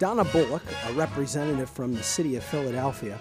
[0.00, 3.18] Donna Bullock, a representative from the city of Philadelphia,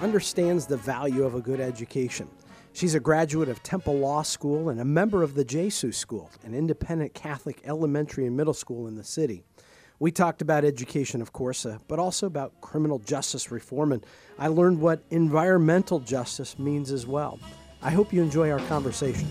[0.00, 2.26] understands the value of a good education.
[2.72, 6.54] She's a graduate of Temple Law School and a member of the Gesu School, an
[6.54, 9.44] independent Catholic elementary and middle school in the city.
[9.98, 14.06] We talked about education, of course, uh, but also about criminal justice reform, and
[14.38, 17.40] I learned what environmental justice means as well.
[17.82, 19.28] I hope you enjoy our conversation.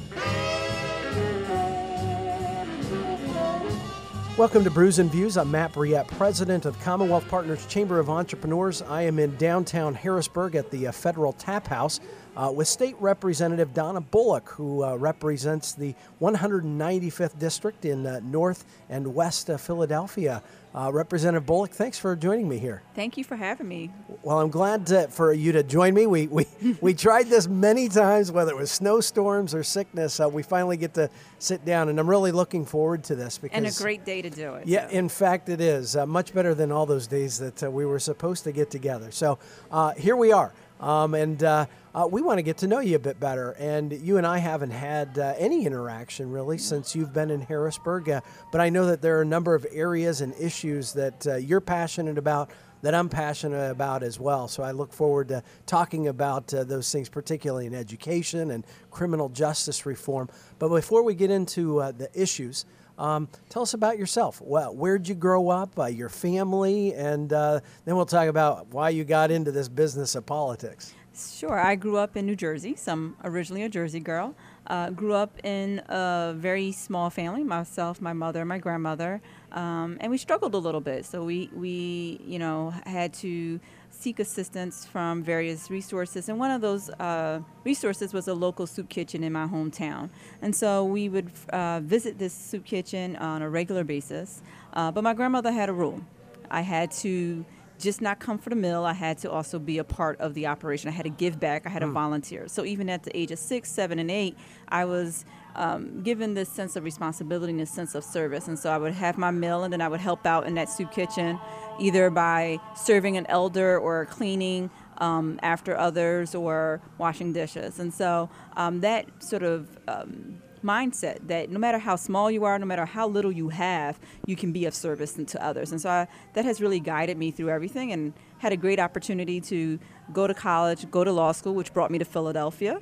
[4.38, 5.36] Welcome to Brews and Views.
[5.36, 8.82] I'm Matt Brouillette, president of Commonwealth Partners Chamber of Entrepreneurs.
[8.82, 12.00] I am in downtown Harrisburg at the uh, Federal Tap House
[12.36, 18.66] uh, with State Representative Donna Bullock, who uh, represents the 195th District in uh, North
[18.90, 20.42] and West Philadelphia.
[20.74, 22.82] Uh, Representative Bullock, thanks for joining me here.
[22.96, 23.92] Thank you for having me.
[24.24, 26.08] Well, I'm glad to, for you to join me.
[26.08, 26.48] We, we,
[26.82, 30.22] we tried this many times, whether it was snowstorms or sickness.
[30.22, 31.10] Uh, we finally get to
[31.40, 33.38] sit down, and I'm really looking forward to this.
[33.38, 34.66] Because, and a great day to do it.
[34.66, 34.94] Yeah, so.
[34.94, 35.98] in fact, it is.
[35.98, 39.12] Uh, much better than all those days that uh, we were supposed to get together.
[39.12, 39.40] So
[39.72, 40.54] uh, here we are.
[40.82, 43.52] Um, and uh, uh, we want to get to know you a bit better.
[43.52, 48.10] And you and I haven't had uh, any interaction really since you've been in Harrisburg.
[48.10, 51.36] Uh, but I know that there are a number of areas and issues that uh,
[51.36, 52.50] you're passionate about.
[52.82, 54.48] That I'm passionate about as well.
[54.48, 59.30] So I look forward to talking about uh, those things, particularly in education and criminal
[59.30, 60.30] justice reform.
[60.58, 62.66] But before we get into the issues,
[62.98, 64.42] um, tell us about yourself.
[64.42, 68.90] Well, where'd you grow up, uh, your family, and uh, then we'll talk about why
[68.90, 70.94] you got into this business of politics.
[71.14, 71.60] Sure.
[71.60, 74.34] I grew up in New Jersey, so I'm originally a Jersey girl.
[74.68, 80.10] Uh, grew up in a very small family, myself, my mother, my grandmother, um, and
[80.10, 81.06] we struggled a little bit.
[81.06, 83.60] So we, we, you know, had to
[84.02, 86.28] seek assistance from various resources.
[86.30, 90.10] And one of those uh, resources was a local soup kitchen in my hometown.
[90.42, 94.42] And so we would uh, visit this soup kitchen on a regular basis.
[94.74, 96.02] Uh, but my grandmother had a rule.
[96.50, 97.46] I had to
[97.78, 98.84] just not come for the meal.
[98.84, 100.90] I had to also be a part of the operation.
[100.90, 101.66] I had to give back.
[101.66, 101.94] I had to mm.
[101.94, 102.48] volunteer.
[102.48, 104.38] So even at the age of six, seven, and eight,
[104.68, 105.26] I was
[105.56, 108.48] um, given this sense of responsibility and this sense of service.
[108.48, 110.70] And so I would have my meal, and then I would help out in that
[110.70, 111.40] soup kitchen,
[111.80, 114.70] either by serving an elder or cleaning.
[114.98, 117.80] Um, after others or washing dishes.
[117.80, 122.58] And so um, that sort of um, mindset that no matter how small you are,
[122.60, 125.72] no matter how little you have, you can be of service to others.
[125.72, 129.42] And so I, that has really guided me through everything and had a great opportunity
[129.42, 129.80] to
[130.14, 132.82] go to college, go to law school, which brought me to Philadelphia.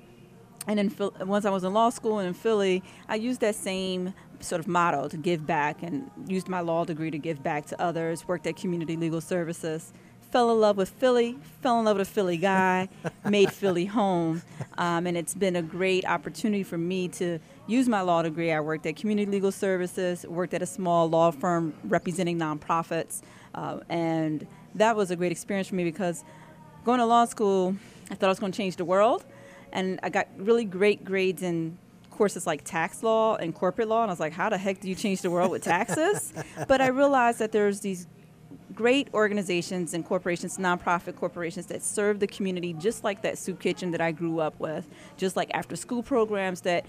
[0.68, 4.14] And then once I was in law school and in Philly, I used that same
[4.40, 7.82] sort of motto to give back and used my law degree to give back to
[7.82, 9.94] others, worked at community legal services
[10.32, 12.88] fell in love with Philly, fell in love with a Philly guy,
[13.26, 14.42] made Philly home.
[14.78, 18.52] Um, and it's been a great opportunity for me to use my law degree.
[18.52, 23.22] I worked at Community Legal Services, worked at a small law firm representing nonprofits.
[23.56, 26.24] Uh, and that was a great experience for me because
[26.86, 27.76] going to law school,
[28.12, 29.26] I thought I was going to change the world.
[29.72, 31.78] And I got really great grades in
[32.12, 34.02] courses like tax law and corporate law.
[34.02, 36.34] And I was like, how the heck do you change the world with taxes?
[36.68, 38.08] but I realized that there's these
[38.74, 43.92] great organizations and corporations, nonprofit corporations that serve the community just like that soup kitchen
[43.92, 44.88] that I grew up with,
[45.18, 46.86] just like after school programs that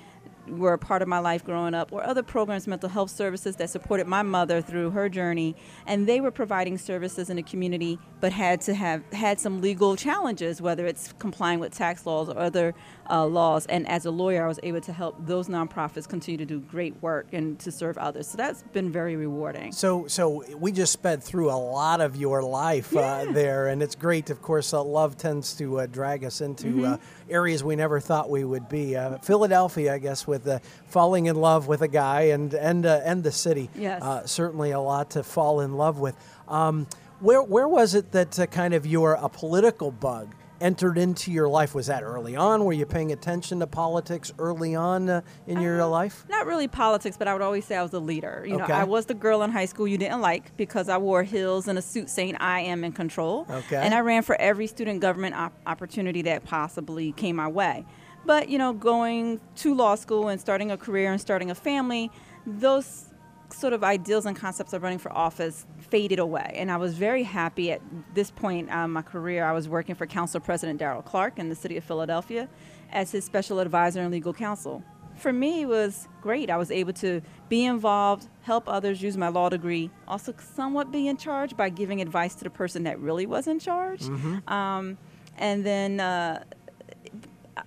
[0.50, 3.70] were a part of my life growing up, or other programs, mental health services that
[3.70, 5.56] supported my mother through her journey,
[5.86, 9.96] and they were providing services in the community, but had to have had some legal
[9.96, 12.74] challenges, whether it's complying with tax laws or other
[13.10, 13.66] uh, laws.
[13.66, 16.94] And as a lawyer, I was able to help those nonprofits continue to do great
[17.02, 18.28] work and to serve others.
[18.28, 19.72] So that's been very rewarding.
[19.72, 23.06] So, so we just sped through a lot of your life uh, yeah.
[23.06, 24.30] uh, there, and it's great.
[24.30, 26.80] Of course, uh, love tends to uh, drag us into mm-hmm.
[26.80, 26.96] Uh,
[27.28, 28.96] areas we never thought we would be.
[29.22, 30.48] Philadelphia, I guess, with
[30.86, 33.70] falling in love with a guy and and and the city.
[33.74, 36.16] Yes, certainly a lot to fall in love with.
[36.48, 36.86] Um,
[37.20, 40.34] where where was it that kind of you were a political bug?
[40.60, 41.74] Entered into your life?
[41.74, 42.64] Was that early on?
[42.64, 46.24] Were you paying attention to politics early on uh, in uh, your life?
[46.28, 48.44] Not really politics, but I would always say I was a leader.
[48.46, 48.68] You okay.
[48.68, 51.68] know, I was the girl in high school you didn't like because I wore heels
[51.68, 53.46] and a suit saying I am in control.
[53.50, 53.76] Okay.
[53.76, 57.84] And I ran for every student government op- opportunity that possibly came my way.
[58.26, 62.10] But, you know, going to law school and starting a career and starting a family,
[62.46, 63.09] those
[63.52, 66.52] sort of ideals and concepts of running for office faded away.
[66.56, 67.80] And I was very happy at
[68.14, 69.44] this point in um, my career.
[69.44, 72.48] I was working for Council President Darrell Clarke in the city of Philadelphia
[72.92, 74.82] as his special advisor and legal counsel.
[75.16, 76.48] For me, it was great.
[76.48, 81.08] I was able to be involved, help others use my law degree, also somewhat be
[81.08, 84.02] in charge by giving advice to the person that really was in charge.
[84.02, 84.50] Mm-hmm.
[84.50, 84.96] Um,
[85.36, 86.42] and then uh,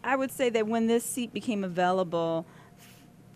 [0.03, 2.45] I would say that when this seat became available,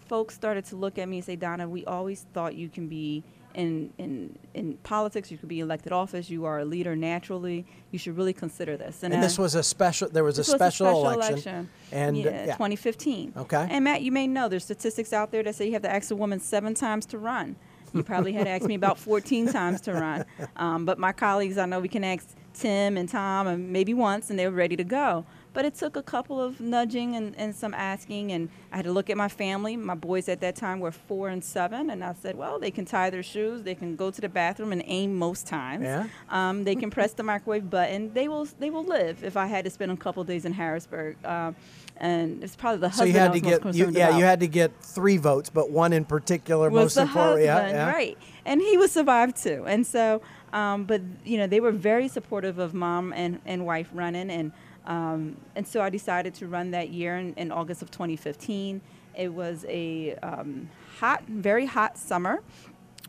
[0.08, 3.24] folks started to look at me and say, Donna, we always thought you can be
[3.54, 7.98] in, in, in politics, you could be elected office, you are a leader naturally, you
[7.98, 9.02] should really consider this.
[9.02, 10.10] And this uh, was a special.
[10.10, 12.46] There was a this was special, election, and yeah, uh, yeah.
[12.46, 13.34] 2015.
[13.36, 13.68] Okay.
[13.70, 16.12] And Matt, you may know there's statistics out there that say you have to ask
[16.12, 17.56] a woman seven times to run.
[17.94, 20.26] You probably had to ask me about 14 times to run.
[20.58, 24.30] Um, but my colleagues, I know we can ask Tim and Tom and maybe once,
[24.30, 25.26] and they were ready to go.
[25.58, 28.92] But it took a couple of nudging and, and some asking, and I had to
[28.92, 29.76] look at my family.
[29.76, 32.86] My boys at that time were four and seven, and I said, well, they can
[32.86, 35.86] tie their shoes, they can go to the bathroom and aim most times.
[35.86, 36.10] Yeah.
[36.30, 38.14] Um, they can press the microwave button.
[38.14, 39.24] They will they will live.
[39.24, 41.56] If I had to spend a couple days in Harrisburg, um,
[42.00, 43.10] and it's probably the husband.
[43.10, 43.76] So you I had was to get.
[43.76, 46.94] You, yeah, about you had to get three votes, but one in particular, was most
[46.94, 47.48] the important.
[47.48, 47.92] husband, yeah, yeah.
[47.92, 48.18] right?
[48.46, 49.64] And he was survived too.
[49.66, 50.22] And so,
[50.54, 54.52] um, but you know, they were very supportive of mom and, and wife running, and
[54.88, 58.82] um, and so I decided to run that year in, in August of 2015.
[59.16, 60.70] It was a um,
[61.00, 62.42] hot, very hot summer.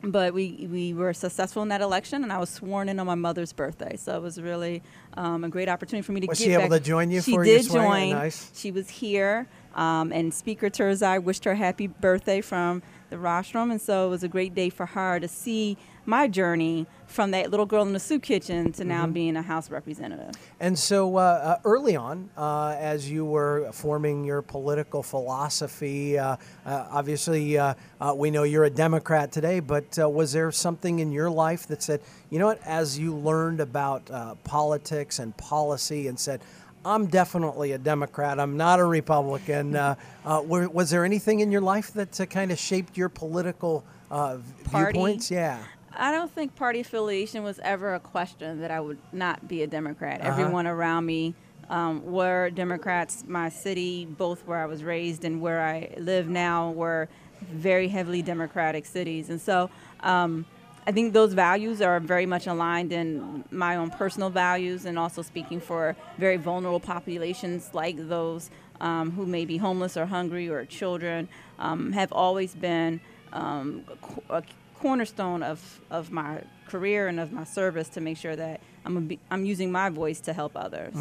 [0.01, 3.17] But we, we were successful in that election, and I was sworn in on my
[3.17, 3.97] mother's birthday.
[3.97, 4.81] So it was really
[5.15, 7.45] um, a great opportunity for me to Was she able to join you She for
[7.45, 8.11] your did join.
[8.11, 8.53] Nice.
[8.55, 13.81] She was here, um, and Speaker Turzai wished her happy birthday from the rostrum, and
[13.81, 15.77] so it was a great day for her to see
[16.09, 19.71] my journey from that little girl in the soup kitchen to now being a House
[19.71, 20.31] representative.
[20.59, 26.37] And so, uh, uh, early on, uh, as you were forming your political philosophy, uh,
[26.65, 30.99] uh, obviously uh, uh, we know you're a Democrat today, but uh, was there something
[30.99, 32.01] in your life that said,
[32.31, 36.41] you know what, as you learned about uh, politics and policy and said,
[36.85, 39.95] I'm definitely a Democrat, I'm not a Republican, uh,
[40.25, 44.39] uh, was there anything in your life that uh, kind of shaped your political uh,
[44.65, 44.93] Party?
[44.93, 45.31] viewpoints?
[45.31, 45.59] Yeah.
[45.97, 49.67] I don't think party affiliation was ever a question that I would not be a
[49.67, 50.21] Democrat.
[50.21, 50.31] Uh-huh.
[50.31, 51.35] Everyone around me
[51.69, 53.25] um, were Democrats.
[53.27, 57.09] My city, both where I was raised and where I live now, were
[57.53, 59.31] very heavily Democratic cities.
[59.31, 59.71] And so
[60.01, 60.45] um,
[60.87, 65.23] I think those values are very much aligned in my own personal values and also
[65.23, 68.51] speaking for very vulnerable populations like those
[68.81, 73.01] um, who may be homeless or hungry or children um, have always been
[73.33, 73.85] um,
[74.31, 74.43] a a
[74.79, 79.19] cornerstone of, of my career and of my service to make sure that I'm, a
[79.31, 80.95] I'm using my voice to help others.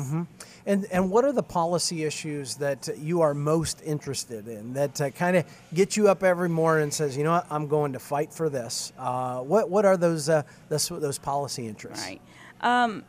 [0.66, 5.10] And and what are the policy issues that you are most interested in that uh,
[5.12, 8.00] kind of get you up every morning and says, you know what, I'm going to
[8.00, 8.92] fight for this.
[8.98, 12.06] Uh, what what are those uh, those those policy interests?
[12.06, 12.22] Right.
[12.62, 13.04] Um,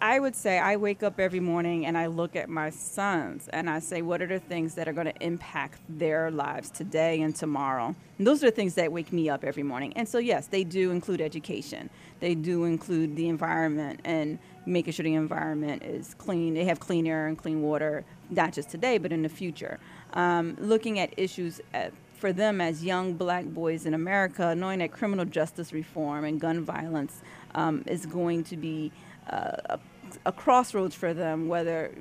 [0.00, 3.68] I would say I wake up every morning and I look at my sons and
[3.68, 7.34] I say, what are the things that are going to impact their lives today and
[7.34, 7.96] tomorrow?
[8.18, 9.92] And those are the things that wake me up every morning.
[9.96, 11.90] And so, yes, they do include education,
[12.20, 16.54] they do include the environment and making sure the environment is clean.
[16.54, 19.80] They have clean air and clean water, not just today, but in the future.
[20.12, 24.92] Um, looking at issues at, for them as young black boys in America, knowing that
[24.92, 27.22] criminal justice reform and gun violence
[27.54, 28.92] um, is going to be
[29.30, 29.78] uh, a,
[30.24, 31.92] a crossroads for them, whether,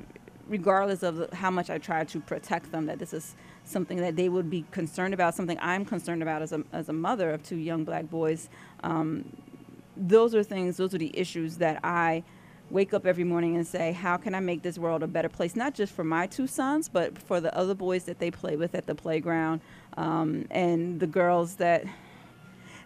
[0.47, 4.29] regardless of how much I try to protect them, that this is something that they
[4.29, 7.57] would be concerned about, something I'm concerned about as a, as a mother of two
[7.57, 8.49] young black boys.
[8.83, 9.25] Um,
[9.95, 12.23] those are things, those are the issues that I
[12.69, 15.55] wake up every morning and say, how can I make this world a better place,
[15.55, 18.75] not just for my two sons, but for the other boys that they play with
[18.75, 19.61] at the playground
[19.95, 21.85] um, and the girls that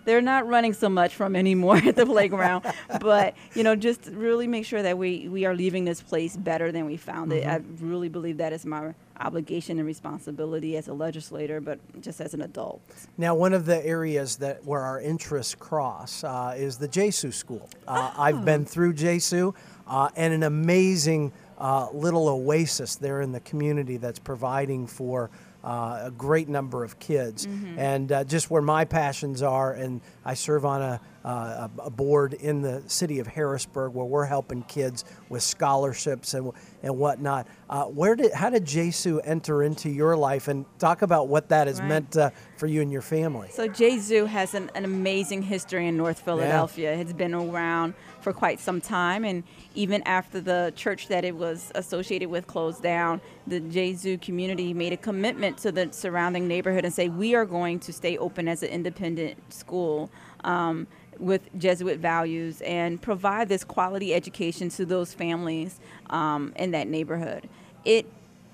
[0.05, 2.65] they're not running so much from anymore at the playground.
[2.99, 6.71] But you know, just really make sure that we we are leaving this place better
[6.71, 7.45] than we found it.
[7.45, 12.33] I really believe that is my obligation and responsibility as a legislator, but just as
[12.33, 12.81] an adult.
[13.17, 17.69] Now, one of the areas that where our interests cross uh, is the Gesu school.
[17.87, 19.53] Uh, I've been through Gesu,
[19.87, 25.29] uh, and an amazing uh, little oasis there in the community that's providing for
[25.63, 27.45] uh, a great number of kids,
[27.77, 29.73] and uh, just where my passions are.
[29.73, 34.25] And I serve on a, uh, a board in the city of Harrisburg where we're
[34.25, 36.51] helping kids with scholarships and
[36.83, 37.47] and whatnot.
[37.69, 40.47] Uh, where did how did Gesu enter into your life?
[40.47, 41.89] And talk about what that has Right.
[41.89, 43.49] meant uh, for you and your family.
[43.51, 46.93] So Zoo has an, an amazing history in North Philadelphia.
[46.93, 51.71] It's been around for quite some time, and even after the church that it was
[51.75, 56.93] associated with closed down, the Zoo community made a commitment to the surrounding neighborhood and
[56.93, 60.09] say we are going to stay open as an independent school.
[60.43, 60.87] Um,
[61.21, 67.47] with Jesuit values and provide this quality education to those families um, in that neighborhood.
[67.85, 68.05] It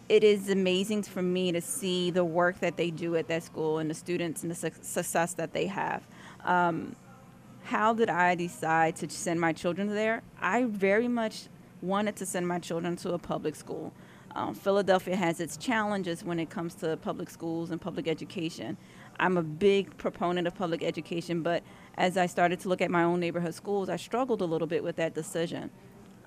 [0.09, 3.79] it is amazing for me to see the work that they do at that school
[3.79, 6.07] and the students and the suc success that they have.
[6.45, 6.95] Um,
[7.63, 10.21] how did I decide to send my children there?
[10.39, 11.47] I very much
[11.81, 13.91] wanted to send my children to a public school.
[14.33, 18.77] Um, Philadelphia has its challenges when it comes to public schools and public education.
[19.19, 21.63] I'm a big proponent of public education, but
[21.97, 24.83] as I started to look at my own neighborhood schools, I struggled a little bit
[24.83, 25.69] with that decision.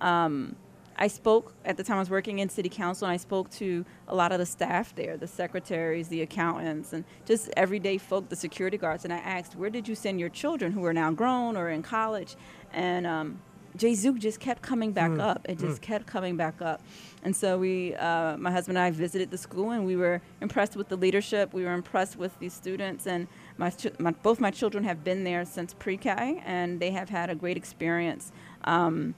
[0.01, 0.57] Um,
[0.97, 3.87] I spoke at the time I was working in city council, and I spoke to
[4.09, 8.37] a lot of the staff there, the secretaries, the accountants, and just everyday folk, the
[8.37, 9.05] security guards.
[9.05, 11.83] And I asked, "Where did you send your children who are now grown or in
[11.83, 12.37] college?"
[12.73, 13.41] And um,
[13.79, 15.21] Gesu just kept coming back Mm.
[15.21, 15.47] up.
[15.49, 16.83] It just kept coming back up.
[17.23, 20.77] And so we, uh, my husband and I, visited the school, and we were impressed
[20.77, 21.55] with the leadership.
[21.55, 23.27] We were impressed with the students, and
[23.61, 27.35] my, my both my children have been there since pre-K, and they have had a
[27.35, 28.33] great experience.
[28.65, 29.15] Um,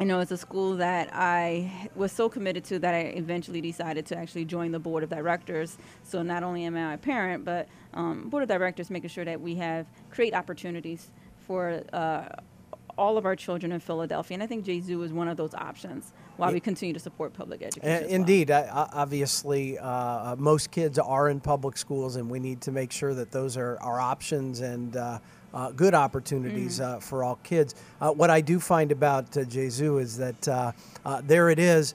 [0.00, 4.04] you know, it's a school that I was so committed to that I eventually decided
[4.06, 5.78] to actually join the board of directors.
[6.02, 9.40] So not only am I a parent, but um, board of directors making sure that
[9.40, 11.10] we have create opportunities
[11.46, 12.28] for uh,
[12.98, 14.34] all of our children in Philadelphia.
[14.34, 17.62] And I think Gesu is one of those options while we continue to support public
[17.62, 18.02] education.
[18.02, 18.10] Well.
[18.10, 22.72] Indeed, I- I- obviously, uh, most kids are in public schools, and we need to
[22.72, 25.18] make sure that those are our options and uh,
[25.54, 27.74] uh, good opportunities uh, for all kids.
[28.00, 30.72] Uh, what I do find about uh, Gesu is that uh,
[31.06, 31.94] uh, there it is.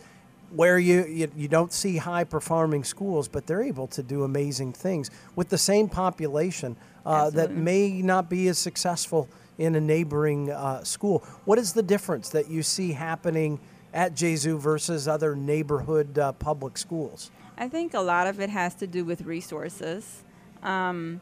[0.55, 4.73] Where you, you you don't see high performing schools, but they're able to do amazing
[4.73, 6.75] things with the same population
[7.07, 11.19] uh, that may not be as successful in a neighboring uh, school.
[11.45, 13.59] What is the difference that you see happening
[13.93, 17.31] at Gesu versus other neighborhood uh, public schools?
[17.57, 20.23] I think a lot of it has to do with resources.
[20.63, 21.21] Um,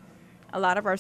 [0.54, 0.98] a lot of our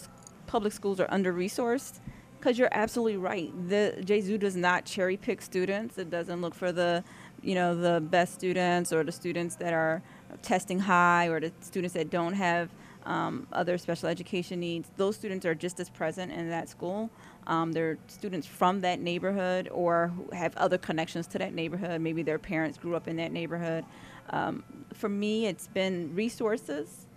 [0.47, 1.99] public schools are under resourced
[2.39, 3.51] because you're absolutely right.
[3.69, 5.97] The Gesu does not cherry pick students.
[5.97, 7.03] It doesn't look for the,
[7.41, 10.01] you know, the best students or the students that are
[10.41, 12.69] testing high or the students that don't have
[13.05, 14.89] um, other special education needs.
[14.97, 17.09] Those students are just as present in that school.
[17.47, 22.01] Um, they're students from that neighborhood or who have other connections to that neighborhood.
[22.01, 23.85] Maybe their parents grew up in that neighborhood.
[24.29, 27.07] Um, for me, it's been resources,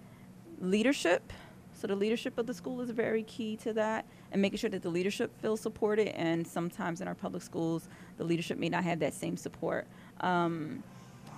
[0.61, 1.33] leadership.
[1.75, 4.83] So the leadership of the school is very key to that, and making sure that
[4.83, 6.09] the leadership feels supported.
[6.09, 9.87] And sometimes in our public schools, the leadership may not have that same support.
[10.21, 10.83] Um,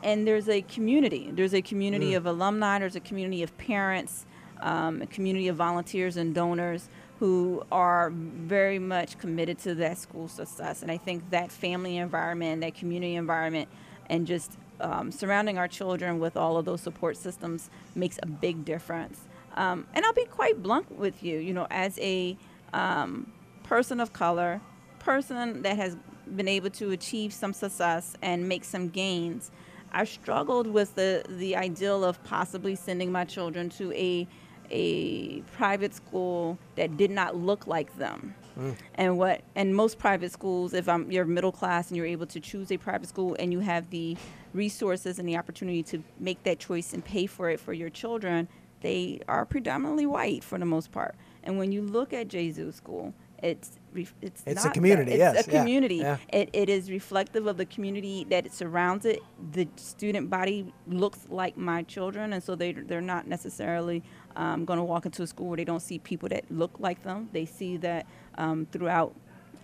[0.03, 1.31] and there's a community.
[1.33, 2.79] There's a community of alumni.
[2.79, 4.27] There's a community of parents,
[4.61, 10.29] um, a community of volunteers and donors who are very much committed to that school
[10.29, 10.83] success.
[10.83, 13.69] And I think that family environment, that community environment,
[14.09, 18.65] and just um, surrounding our children with all of those support systems makes a big
[18.65, 19.21] difference.
[19.55, 21.39] Um, and I'll be quite blunt with you.
[21.39, 22.37] You know, as a
[22.75, 23.33] um,
[23.63, 24.61] person of color,
[24.99, 25.97] person that has
[26.35, 29.51] been able to achieve some success and make some gains,
[29.93, 34.27] I struggled with the the ideal of possibly sending my children to a
[34.71, 38.35] a private school that did not look like them.
[38.59, 38.77] Mm.
[38.95, 42.41] And what and most private schools, if I'm you're middle class and you're able to
[42.41, 44.17] choose a private school and you have the
[44.55, 48.49] resources and the opportunity to make that choice and pay for it for your children,
[48.81, 51.15] they are predominantly white for the most part.
[51.45, 55.19] And when you look at Gesu School, it's it's It's a community, That.
[55.19, 55.97] yes, It's a yeah, community.
[55.97, 56.17] yeah.
[56.33, 59.21] It, it is reflective of the community that it surrounds it.
[59.53, 64.03] The student body looks like my children, and so they they're not necessarily
[64.37, 67.03] um, going to walk into a school where they don't see people that look like
[67.03, 67.29] them.
[67.33, 68.07] They see that
[68.39, 69.15] um, throughout,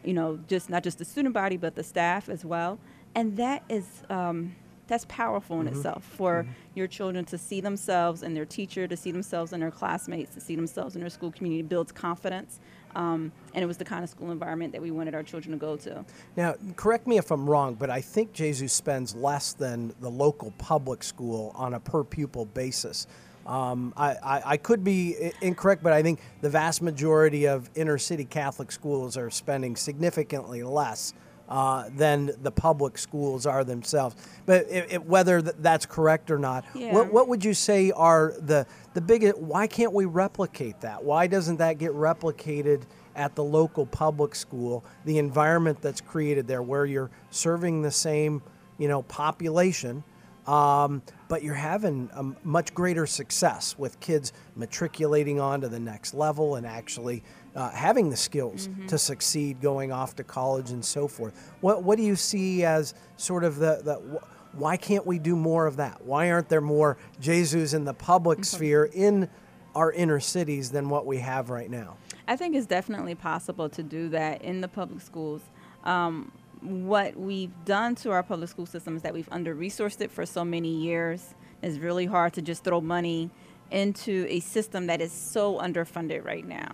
[0.05, 2.79] you know, just not just the student body but the staff as well,
[3.15, 4.03] and that is.
[4.11, 4.57] Um,
[4.89, 9.11] that's powerful in itself for your children to see themselves and their teacher, to see
[9.11, 12.61] themselves and their classmates, to see themselves in their school community builds confidence.
[12.95, 15.59] Um, and it was the kind of school environment that we wanted our children to
[15.59, 16.05] go to.
[16.37, 20.51] Now, correct me if I'm wrong, but I think Gesu spends less than the local
[20.59, 23.07] public school on a per pupil basis.
[23.47, 27.99] Um, I, I, I could be incorrect, but I think the vast majority of inner
[27.99, 31.13] city Catholic schools are spending significantly less
[31.49, 34.17] uh, than the public schools are themselves.
[34.47, 36.93] But it, it, whether th- that's correct or not, Yeah.
[36.95, 41.03] what, what would you say are the, the biggest, why can't we replicate that?
[41.05, 42.83] Why doesn't that get replicated
[43.17, 48.41] at the local public school, the environment that's created there where you're serving the same,
[48.79, 50.03] you know, population,
[50.47, 56.13] um, but you're having a much greater success with kids matriculating on to the next
[56.13, 57.23] level and actually
[57.57, 61.55] uh, having the skills to succeed going off to college and so forth.
[61.63, 64.21] What, what do you see as sort of the, the
[64.53, 66.05] why can't we do more of that?
[66.05, 69.27] Why aren't there more Gesus in the public sphere in
[69.75, 71.97] our inner cities than what we have right now?
[72.29, 75.41] I think it's definitely possible to do that in the public schools.
[75.85, 76.31] Um,
[76.63, 80.25] what we've done to our public school system is that we've under resourced it for
[80.25, 81.35] so many years.
[81.63, 83.31] It's really hard to just throw money
[83.71, 86.73] into a system that is so underfunded right now.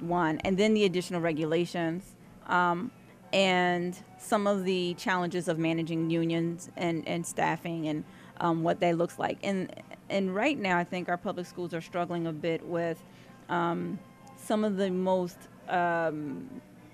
[0.00, 2.14] One, and then the additional regulations.
[2.46, 2.90] Um,
[3.32, 8.04] and some of the challenges of managing unions and, and staffing and
[8.40, 9.38] um, what that looks like.
[9.42, 9.70] And
[10.10, 13.02] and right now, I think our public schools are struggling a bit with
[13.50, 13.98] um,
[14.36, 15.36] some of the most
[15.68, 16.48] um,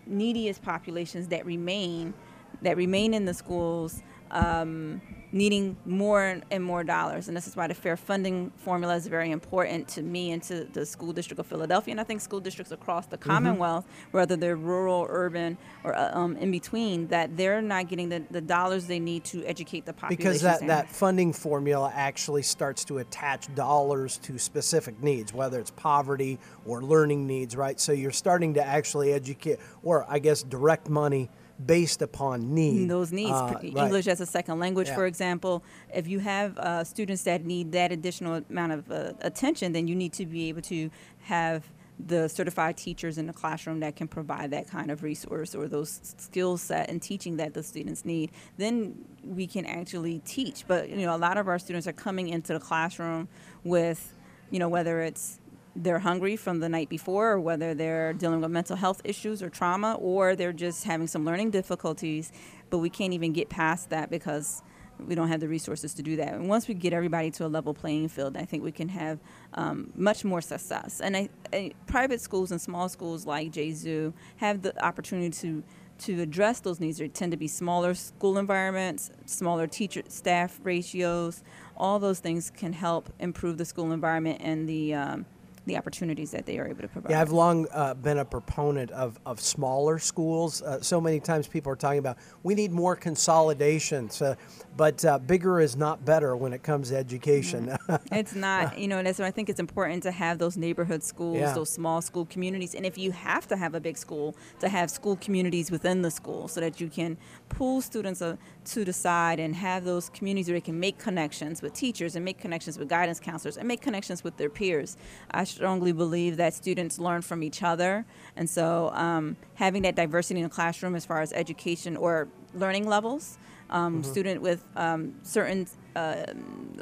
[0.06, 2.14] neediest populations that remain
[2.62, 5.00] that remain in the schools um,
[5.34, 7.26] needing more and more dollars.
[7.26, 10.64] And this is why the fair funding formula is very important to me and to
[10.64, 11.90] the school district of Philadelphia.
[11.90, 13.30] And I think school districts across the mm-hmm.
[13.30, 18.22] Commonwealth, whether they're rural, urban, or uh, um, in between, that they're not getting the,
[18.30, 20.16] the dollars they need to educate the population.
[20.16, 25.72] Because that, that funding formula actually starts to attach dollars to specific needs, whether it's
[25.72, 27.80] poverty or learning needs, right?
[27.80, 31.28] So you're starting to actually educate, or I guess direct money
[31.64, 32.88] based upon need.
[32.88, 34.12] Those needs, uh, English right.
[34.12, 34.94] as a second language, yeah.
[34.94, 35.62] for example.
[35.94, 39.94] If you have uh, students that need that additional amount of uh, attention, then you
[39.94, 40.90] need to be able to
[41.22, 41.64] have
[41.98, 46.00] the certified teachers in the classroom that can provide that kind of resource or those
[46.18, 51.06] skill set and teaching that the students need then we can actually teach but you
[51.06, 53.28] know a lot of our students are coming into the classroom
[53.62, 54.12] with
[54.50, 55.38] you know whether it's
[55.76, 59.48] they're hungry from the night before, or whether they're dealing with mental health issues or
[59.50, 62.32] trauma, or they're just having some learning difficulties.
[62.70, 64.62] But we can't even get past that because
[64.98, 66.34] we don't have the resources to do that.
[66.34, 69.18] And once we get everybody to a level playing field, I think we can have
[69.54, 71.00] um, much more success.
[71.00, 75.62] And I, I, private schools and small schools like Gesu have the opportunity to
[75.96, 76.98] to address those needs.
[76.98, 81.44] They tend to be smaller school environments, smaller teacher staff ratios.
[81.76, 85.26] All those things can help improve the school environment and the um,
[85.66, 87.10] the opportunities that they are able to provide.
[87.10, 90.62] Yeah, I've long uh, been a proponent of, of smaller schools.
[90.62, 94.36] Uh, so many times people are talking about we need more consolidation, so,
[94.76, 97.66] but uh, bigger is not better when it comes to education.
[97.66, 97.94] Mm-hmm.
[98.14, 101.38] it's not, you know, and so I think it's important to have those neighborhood schools,
[101.38, 101.52] yeah.
[101.52, 102.74] those small school communities.
[102.74, 106.10] And if you have to have a big school, to have school communities within the
[106.10, 107.16] school so that you can
[107.56, 111.62] pull students uh, to the side and have those communities where they can make connections
[111.62, 114.96] with teachers and make connections with guidance counselors and make connections with their peers.
[115.30, 118.04] I strongly believe that students learn from each other.
[118.36, 122.86] And so um, having that diversity in the classroom as far as education or learning
[122.86, 123.38] levels,
[123.70, 124.10] um, mm-hmm.
[124.10, 126.24] student with um, certain uh,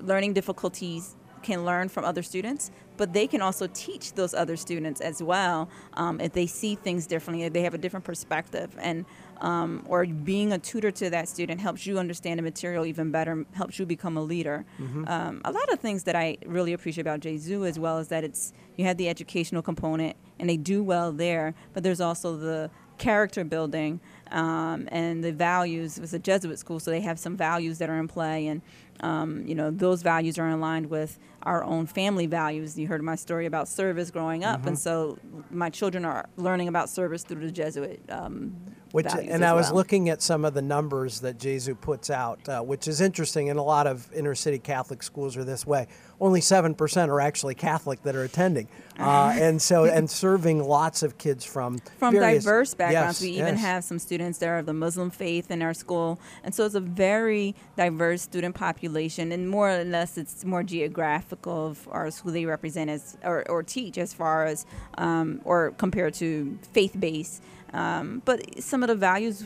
[0.00, 5.00] learning difficulties can learn from other students, but they can also teach those other students
[5.00, 8.74] as well um, if they see things differently, if they have a different perspective.
[8.78, 9.04] And
[9.42, 13.44] um, or being a tutor to that student helps you understand the material even better,
[13.54, 14.64] helps you become a leader.
[14.80, 15.04] Mm-hmm.
[15.08, 18.22] Um, a lot of things that I really appreciate about Gesu as well is that
[18.22, 22.70] it's you have the educational component and they do well there, but there's also the
[22.98, 24.00] character building
[24.30, 25.98] um, and the values.
[25.98, 28.62] It was a Jesuit school, so they have some values that are in play, and
[29.00, 32.78] um, you know those values are aligned with our own family values.
[32.78, 34.68] You heard my story about service growing up, mm-hmm.
[34.68, 35.18] and so
[35.50, 38.54] my children are learning about service through the Jesuit um,
[38.92, 39.76] which, and I was well.
[39.76, 43.50] looking at some of the numbers that Gesu puts out, uh, which is interesting.
[43.50, 45.88] And a lot of inner city Catholic schools are this way.
[46.20, 51.02] Only seven percent are actually Catholic that are attending, uh, and so and serving lots
[51.02, 53.20] of kids from from various, diverse backgrounds.
[53.20, 53.60] Yes, we even yes.
[53.60, 56.80] have some students there of the Muslim faith in our school, and so it's a
[56.80, 59.32] very diverse student population.
[59.32, 63.62] And more or less, it's more geographical of ours who they represent as or, or
[63.62, 64.66] teach as far as
[64.98, 67.42] um, or compared to faith based.
[67.72, 69.44] Um, but some of the values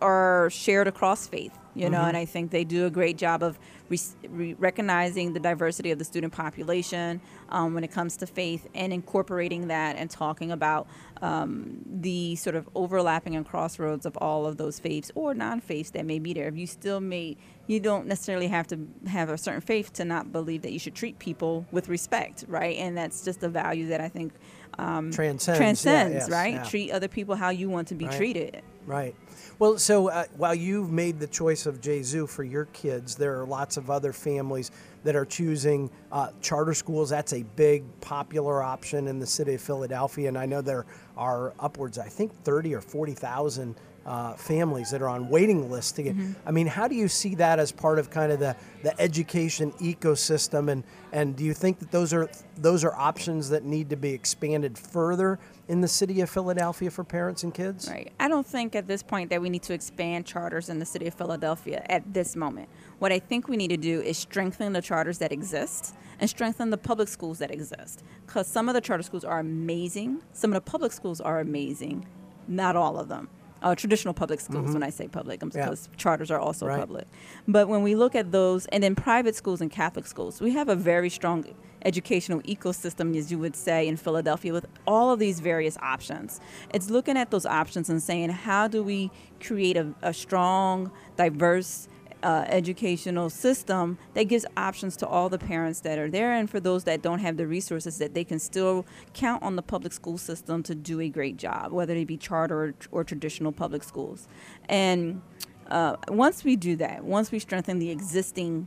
[0.00, 2.08] are shared across faith, you know, mm-hmm.
[2.08, 3.58] and I think they do a great job of
[3.90, 8.66] re- re- recognizing the diversity of the student population um, when it comes to faith
[8.74, 10.88] and incorporating that and talking about
[11.20, 16.06] um, the sort of overlapping and crossroads of all of those faiths or non-faiths that
[16.06, 16.48] may be there.
[16.48, 17.36] If you still may,
[17.66, 20.94] you don't necessarily have to have a certain faith to not believe that you should
[20.94, 22.76] treat people with respect, right?
[22.76, 24.32] And that's just a value that I think
[24.78, 26.54] um, transcends, transcends yeah, yes, right?
[26.54, 26.64] Yeah.
[26.64, 28.16] Treat other people how you want to be right.
[28.16, 28.62] treated.
[28.86, 29.16] Right.
[29.58, 33.46] Well, so uh, while you've made the choice of Gesu for your kids, there are
[33.46, 34.70] lots of other families
[35.02, 37.10] that are choosing uh, charter schools.
[37.10, 40.84] That's a big, popular option in the city of Philadelphia, and I know there
[41.16, 45.92] are upwards, I think, thirty or forty thousand uh, families that are on waiting lists
[45.92, 46.16] to get.
[46.16, 46.48] Mm-hmm.
[46.48, 49.72] I mean, how do you see that as part of kind of the, the education
[49.72, 53.96] ecosystem, and and do you think that those are those are options that need to
[53.96, 57.90] be expanded further in the city of Philadelphia for parents and kids?
[57.90, 58.12] Right.
[58.20, 61.08] I don't think at this point that we need to expand charters in the city
[61.08, 62.68] of Philadelphia at this moment.
[63.00, 66.70] What I think we need to do is strengthen the charters that exist and strengthen
[66.70, 68.04] the public schools that exist.
[68.24, 72.06] Because some of the charter schools are amazing, some of the public schools are amazing,
[72.46, 73.28] not all of them
[73.62, 74.74] uh, traditional public schools mm-hmm.
[74.74, 75.96] when I say public, because yeah.
[75.96, 76.78] charters are also right.
[76.78, 77.06] public.
[77.48, 80.68] But when we look at those, and then private schools and Catholic schools, we have
[80.68, 81.44] a very strong
[81.84, 86.40] educational ecosystem, as you would say, in Philadelphia with all of these various options.
[86.74, 91.88] It's looking at those options and saying, how do we create a, a strong, diverse,
[92.26, 96.58] uh, educational system that gives options to all the parents that are there, and for
[96.58, 98.84] those that don't have the resources, that they can still
[99.14, 102.64] count on the public school system to do a great job, whether they be charter
[102.64, 104.26] or, or traditional public schools.
[104.68, 105.22] And
[105.68, 108.66] uh, once we do that, once we strengthen the existing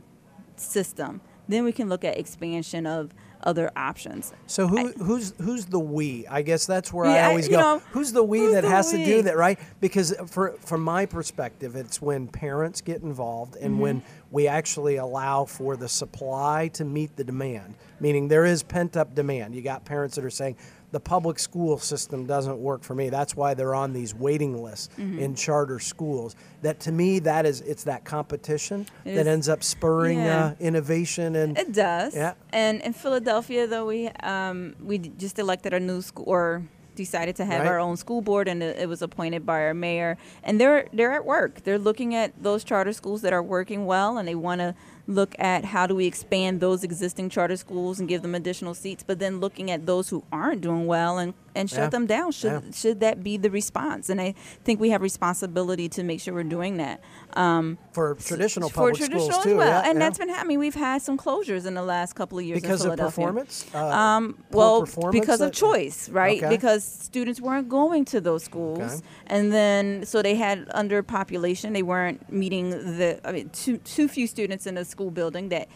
[0.56, 4.32] system, then we can look at expansion of other options.
[4.46, 6.26] So who who's who's the we?
[6.26, 7.58] I guess that's where Yeah, I always go.
[7.60, 9.58] know, who's the we who's that the has to do that, right?
[9.80, 13.80] Because for from my perspective, it's when parents get involved and Mm-hmm.
[13.80, 17.74] when we actually allow for the supply to meet the demand.
[17.98, 19.54] Meaning there is pent up demand.
[19.54, 20.56] You got parents that are saying
[20.92, 23.10] the public school system doesn't work for me.
[23.10, 25.18] That's why they're on these waiting lists Mm-hmm.
[25.20, 26.34] in charter schools.
[26.62, 30.46] That to me, that is it's that competition It that is- ends up spurring Yeah.
[30.46, 32.14] uh, innovation and It does.
[32.14, 32.34] Yeah.
[32.52, 36.62] And in Philadelphia, though, we um, we just elected a new school or
[36.96, 37.68] decided to have Right.
[37.68, 40.18] our own school board, and it, it was appointed by our mayor.
[40.42, 41.62] And they're they're at work.
[41.64, 44.74] They're looking at those charter schools that are working well, and they want to
[45.10, 49.02] look at how do we expand those existing charter schools and give them additional seats.
[49.02, 51.88] But then looking at those who aren't doing well and and shut Yeah.
[51.88, 52.32] them down.
[52.32, 52.70] Should Yeah.
[52.72, 54.08] should that be the response?
[54.08, 54.34] And I
[54.64, 57.00] think we have responsibility to make sure we're doing that.
[57.34, 59.56] Um, for traditional for public traditional schools as too.
[59.56, 59.82] well.
[59.84, 60.58] yeah, and that's been happening.
[60.58, 63.24] We've had some closures in the last couple of years because in of Philadelphia.
[63.26, 63.66] performance.
[63.74, 66.38] Uh, Um, well, performance because of choice, right?
[66.42, 66.48] Okay.
[66.48, 69.00] Because students weren't going to those schools, Okay.
[69.28, 71.72] and then so they had underpopulation.
[71.72, 73.20] They weren't meeting the.
[73.24, 75.68] I mean, too too few students in a school building that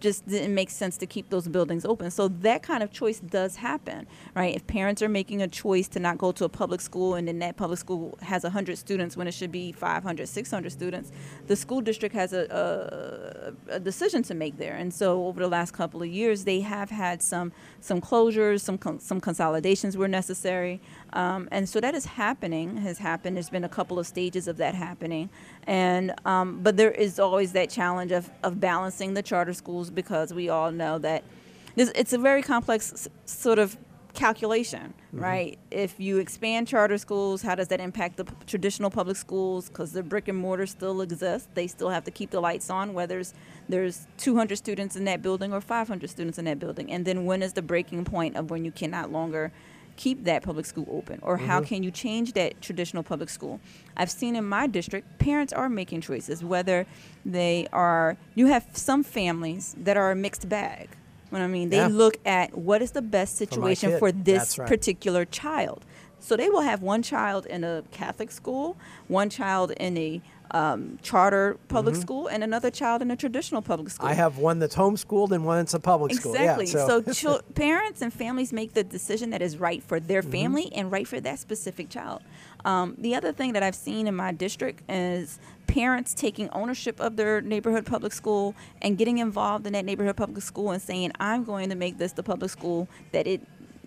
[0.00, 2.10] just didn't make sense to keep those buildings open.
[2.10, 4.54] So that kind of choice does happen, right?
[4.56, 7.38] If parents are making a choice to not go to a public school, and then
[7.38, 11.10] that public school has 100 students when it should be 500, 600 students,
[11.46, 12.42] the school district has a,
[13.70, 14.76] a, a decision to make there.
[14.82, 17.50] And so over the last couple of years, they have had some
[17.80, 20.82] some closures, some some consolidations were necessary,
[21.14, 22.76] um, and so that is happening.
[22.76, 23.36] Has happened.
[23.36, 25.30] There's been a couple of stages of that happening,
[25.66, 30.28] and um, but there is always that challenge of of balancing the charter schools because
[30.34, 31.22] we all know that
[31.76, 33.76] it's a very complex sort of
[34.16, 35.22] calculation, mm-hmm.
[35.22, 35.58] right?
[35.70, 39.68] If you expand charter schools, how does that impact the p- traditional public schools?
[39.68, 41.48] Because the brick and mortar still exists.
[41.54, 43.34] They still have to keep the lights on, whether there's,
[43.68, 46.90] there's 200 students in that building or 500 students in that building.
[46.90, 49.52] And then when is the breaking point of when you cannot longer
[49.96, 51.18] keep that public school open?
[51.22, 51.68] Or how mm-hmm.
[51.68, 53.60] can you change that traditional public school?
[53.96, 56.86] I've seen in my district, parents are making choices, whether
[57.24, 60.90] they are, you have some families that are a mixed bag.
[61.30, 61.88] What I mean, they Yeah.
[61.90, 63.98] look at what is the best situation kid.
[63.98, 64.68] for this right.
[64.68, 65.84] particular child.
[66.18, 68.76] So they will have one child in a Catholic school,
[69.08, 70.20] one child in a
[70.52, 74.04] um, charter public school, and another child in a traditional public school.
[74.06, 74.12] Mm-hmm.
[74.12, 76.34] I have one that's homeschooled and one that's a public school.
[76.34, 76.66] Yeah, Exactly.
[76.66, 80.30] so chil- parents and families make the decision that is right for their Mm-hmm.
[80.30, 82.22] family and right for that specific child.
[82.64, 87.16] Um, the other thing that I've seen in my district is parents taking ownership of
[87.16, 91.44] their neighborhood public school and getting involved in that neighborhood public school and saying, "I'm
[91.44, 93.40] going to make this the public school that it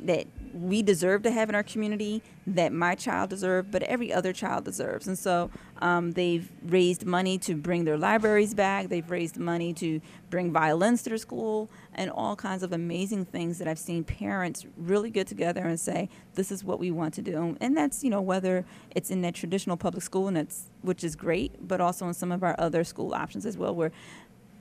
[0.06, 4.33] that we deserve to have in our community, that my child deserves, but every other
[4.33, 5.07] child deserves.
[5.07, 8.89] And so um, they've raised money to bring their libraries back.
[8.89, 13.57] They've raised money to bring violins to their school and all kinds of amazing things
[13.59, 17.21] that I've seen parents really get together and say, this is what we want to
[17.21, 17.57] do.
[17.59, 21.15] And that's, you know, whether it's in that traditional public school and it's, which is
[21.15, 23.91] great, but also in some of our other school options as well, where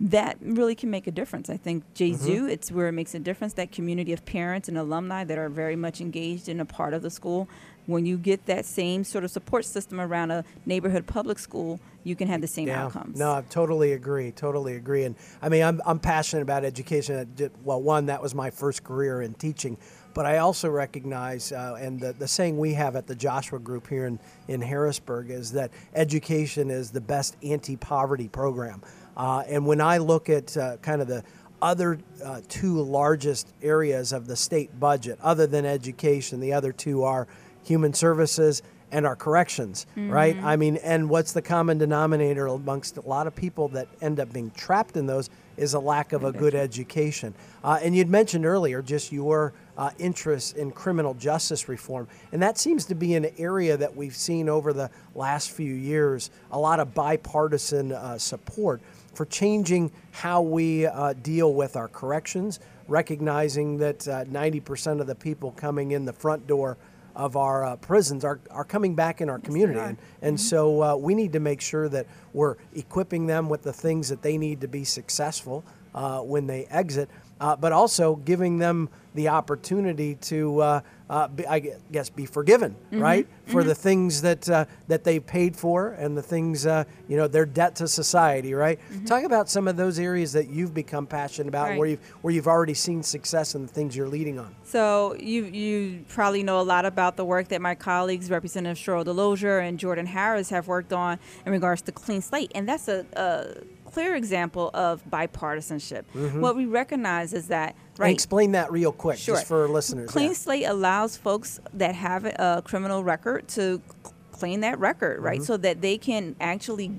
[0.00, 1.50] that really can make a difference.
[1.50, 3.54] I think Gesu, it's where it makes a difference.
[3.54, 7.02] That community of parents and alumni that are very much engaged in a part of
[7.02, 7.48] the school.
[7.86, 12.14] When you get that same sort of support system around a neighborhood public school, you
[12.14, 12.84] can have the same yeah.
[12.84, 13.18] outcomes.
[13.18, 14.30] No, I totally agree.
[14.30, 15.04] Totally agree.
[15.04, 17.32] And I mean, I'm, I'm passionate about education.
[17.34, 19.78] Did- Well, one, that was my first career in teaching.
[20.14, 23.88] But I also recognize, uh, and the, the saying we have at the Joshua Group
[23.88, 28.82] here in, in Harrisburg is that education is the best anti poverty program.
[29.18, 31.24] Uh, and when I look at uh, kind of the
[31.60, 37.02] other uh, two largest areas of the state budget, other than education, the other two
[37.02, 37.26] are
[37.64, 40.34] human services and our corrections, right?
[40.42, 44.32] I mean, and what's the common denominator amongst a lot of people that end up
[44.32, 45.28] being trapped in those
[45.58, 47.34] is a lack of a good education.
[47.62, 52.56] Uh, and you'd mentioned earlier just your uh, interest in criminal justice reform, and that
[52.56, 56.80] seems to be an area that we've seen over the last few years a lot
[56.80, 58.80] of bipartisan uh, support
[59.18, 65.14] for changing how we uh, deal with our corrections, recognizing that uh, 90% of the
[65.16, 66.78] people coming in the front door
[67.16, 69.80] of our uh, prisons are, are coming back in our community.
[69.80, 73.72] And, and so uh, we need to make sure that we're equipping them with the
[73.72, 75.64] things that they need to be successful.
[75.94, 77.08] uh, when they exit,
[77.40, 82.76] uh, but also giving them the opportunity to, uh, uh, be, I guess, be forgiven,
[82.92, 83.00] Mm-hmm.
[83.02, 87.16] right, for the things that uh, that they paid for and the things, uh, you
[87.16, 88.78] know, their debt to society, right?
[89.06, 91.70] Talk about some of those areas that you've become passionate about, Mm-hmm.
[91.70, 91.78] Right.
[91.78, 94.54] where you've where you've already seen success in the things you're leading on.
[94.64, 99.04] So you you probably know a lot about the work that my colleagues, Representative Sheryl
[99.04, 103.04] Delozier and Jordan Harris, have worked on in regards to clean slate, and that's a,
[103.14, 103.62] a
[103.98, 106.04] clear example of bipartisanship.
[106.40, 108.14] What we recognize is that right.
[108.14, 109.34] Explain that real quick, Sure.
[109.34, 110.08] just for listeners.
[110.08, 110.34] Clean yeah.
[110.34, 113.82] slate allows folks that have a criminal record to
[114.30, 115.38] clean that record, right?
[115.40, 115.46] Mm-hmm.
[115.46, 116.92] So that they can actually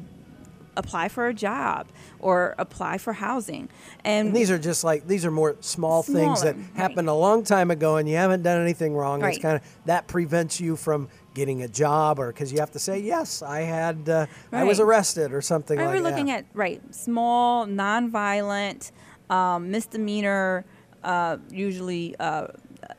[0.80, 1.88] apply for a job
[2.20, 3.70] or apply for housing.
[4.04, 6.78] And, And these are just like these are more small things that Smaller, right.
[6.84, 9.20] happened a long time ago, and you haven't done anything wrong.
[9.20, 9.42] It's Right.
[9.42, 13.00] kind of that prevents you from getting a job, or because you have to say
[13.00, 16.10] yes, I had, uh, I was arrested or something Right, like we're that.
[16.10, 18.92] looking at right small, nonviolent,
[19.30, 20.66] um, misdemeanor,
[21.04, 22.48] uh, usually uh,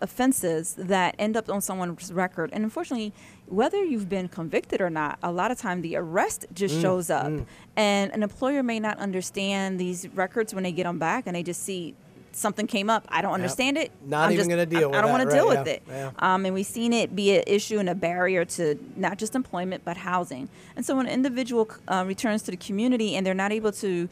[0.01, 2.51] offenses that end up on someone's record.
[2.53, 3.13] And unfortunately,
[3.51, 7.11] whether you've been convicted or not, a lot of time the arrest just Mm, shows
[7.11, 7.33] up,
[7.77, 11.43] and an employer may not understand these records when they get them back, and they
[11.43, 11.95] just see.
[12.33, 13.05] Something came up.
[13.09, 13.91] I don't understand it.
[14.07, 15.67] Not I'm even gonna deal I, with I don't want right, to deal yeah, with
[15.69, 15.83] it.
[15.89, 16.11] yeah.
[16.21, 19.83] Um, and we've seen it be an issue and a barrier to not just employment
[19.85, 20.49] but housing.
[20.77, 24.09] And so when an individual uh, returns to the community and they're not able to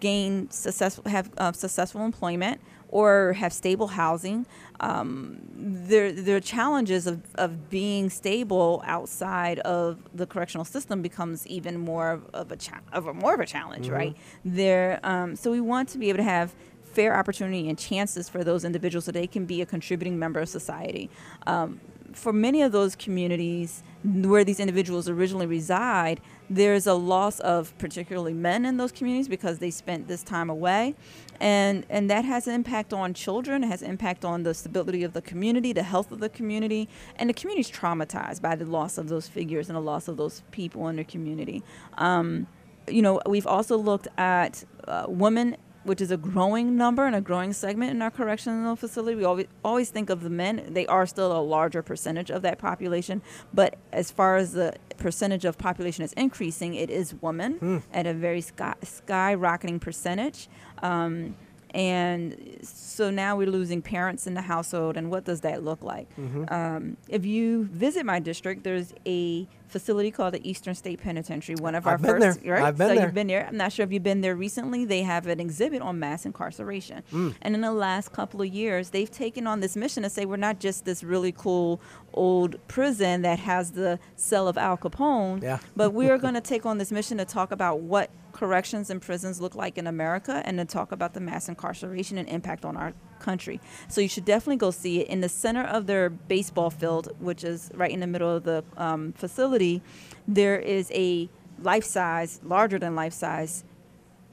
[0.00, 4.44] gain successful have uh, successful employment or have stable housing,
[4.80, 11.78] um, their their challenges of, of being stable outside of the correctional system becomes even
[11.78, 14.16] more of, of a cha- of a more of a challenge, right?
[14.44, 18.42] There, um, so we want to be able to have fair opportunity and chances for
[18.42, 21.08] those individuals so they can be a contributing member of society.
[21.46, 21.80] Um,
[22.12, 28.34] for many of those communities where these individuals originally reside, there's a loss of particularly
[28.34, 30.96] men in those communities because they spent this time away.
[31.38, 35.12] And, and that has an impact on children, it has impact on the stability of
[35.12, 39.08] the community, the health of the community, and the community's traumatized by the loss of
[39.08, 41.62] those figures and the loss of those people in their community.
[41.96, 42.48] Um,
[42.88, 47.20] you know, we've also looked at uh, women, which is a growing number and a
[47.20, 49.16] growing segment in our correctional facility.
[49.16, 52.58] We always always think of the men; they are still a larger percentage of that
[52.58, 53.22] population.
[53.54, 58.14] But as far as the percentage of population is increasing, it is women at a
[58.14, 60.48] very sky, skyrocketing percentage.
[60.82, 61.34] Um,
[61.74, 66.08] and so now we're losing parents in the household, and what does that look like?
[66.16, 66.44] Mm-hmm.
[66.52, 71.54] Um, if you visit my district, there's a facility called the Eastern State Penitentiary.
[71.54, 72.62] One of our I've first, right?
[72.64, 73.04] I've been so there.
[73.04, 73.46] you've been there.
[73.46, 74.84] I'm not sure if you've been there recently.
[74.84, 77.34] They have an exhibit on mass incarceration, Mm.
[77.42, 80.36] and in the last couple of years, they've taken on this mission to say we're
[80.36, 81.80] not just this really cool
[82.14, 85.58] old prison that has the cell of Al Capone, Yeah.
[85.76, 89.02] but we are going to take on this mission to talk about what corrections and
[89.02, 92.74] prisons look like in America and to talk about the mass incarceration and impact on
[92.74, 93.60] our country.
[93.88, 95.08] So you should definitely go see it.
[95.08, 98.64] In the center of their baseball field, which is right in the middle of the
[98.78, 99.82] um, facility,
[100.26, 101.28] there is a
[101.60, 103.62] life size, larger than life size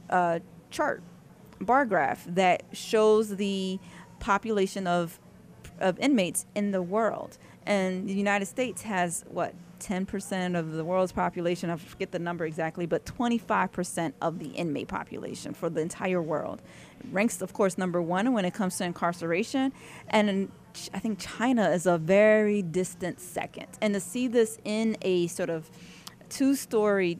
[0.09, 0.39] uh,
[0.71, 1.03] chart,
[1.59, 3.77] bar graph that shows the
[4.19, 5.19] population of
[5.79, 7.37] of inmates in the world.
[7.65, 12.45] And the United States has what 10% of the world's population, I forget the number
[12.45, 16.61] exactly, but 25% of the inmate population for the entire world.
[17.11, 19.73] Ranks, of course, number one when it comes to incarceration.
[20.09, 20.51] And
[20.93, 23.67] I think China is a very distant second.
[23.81, 25.69] And to see this in a sort of
[26.29, 27.19] two story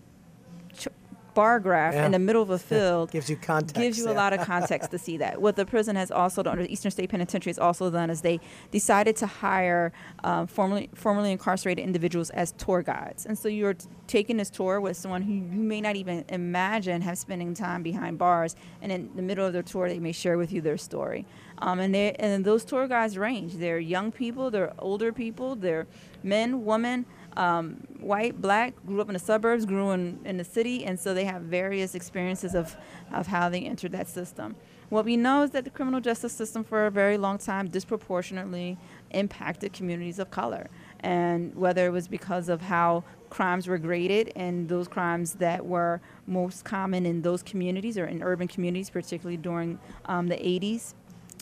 [1.38, 2.08] bar graph Yeah.
[2.08, 3.76] in the middle of a field Gives you context.
[3.76, 5.40] gives you a lot of context to see that.
[5.40, 8.22] What the prison has also done, or the Eastern State Penitentiary has also done, is
[8.22, 8.40] they
[8.72, 13.28] decided to hire um, formerly formerly incarcerated individuals as tour guides.
[13.28, 15.42] And so you're t- taking this tour with someone who you
[15.74, 19.62] may not even imagine have spending time behind bars, and in the middle of their
[19.74, 21.24] tour, they may share with you their story.
[21.60, 23.54] Um, and they and those tour guides range.
[23.58, 25.86] They're young people, they're older people, they're
[26.24, 27.06] men, women
[27.38, 31.14] um, white, black, grew up in the suburbs, grew in, in the city, and so
[31.14, 32.76] they have various experiences of,
[33.14, 34.56] of how they entered that system.
[34.90, 38.78] What we know is that the criminal justice system for a very long time disproportionately
[39.12, 40.70] impacted communities of color.
[41.02, 46.02] And whether it was because of how crimes were graded and those crimes that were
[46.26, 50.94] most common in those communities or in urban communities, particularly during um, the 80s